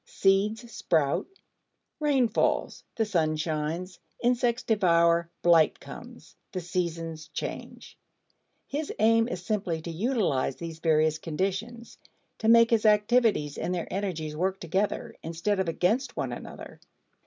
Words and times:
Seeds 0.07 0.71
sprout, 0.73 1.27
rain 1.99 2.27
falls, 2.27 2.83
the 2.95 3.05
sun 3.05 3.35
shines, 3.37 3.99
insects 4.23 4.63
devour, 4.63 5.29
blight 5.43 5.79
comes, 5.79 6.35
the 6.53 6.59
seasons 6.59 7.27
change. 7.27 7.99
His 8.65 8.91
aim 8.97 9.27
is 9.27 9.45
simply 9.45 9.79
to 9.83 9.91
utilize 9.91 10.55
these 10.55 10.79
various 10.79 11.19
conditions; 11.19 11.99
to 12.39 12.47
make 12.49 12.71
his 12.71 12.87
activities 12.87 13.59
and 13.59 13.75
their 13.75 13.93
energies 13.93 14.35
work 14.35 14.59
together, 14.59 15.13
instead 15.21 15.59
of 15.59 15.67
against 15.69 16.17
one 16.17 16.31
another. 16.33 16.81